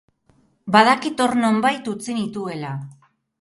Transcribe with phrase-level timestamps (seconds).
[0.75, 2.73] Badakit hor nonbait utzi nituela.